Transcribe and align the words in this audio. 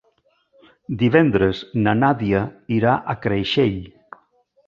Divendres 1.01 1.59
na 1.83 1.93
Nàdia 2.03 2.41
irà 2.79 2.97
a 3.13 3.17
Creixell. 3.27 3.79